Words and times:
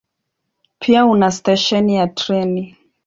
Pia 0.79 1.03
una 1.11 1.29
stesheni 1.37 1.93
ya 1.97 2.07
treni. 2.19 2.63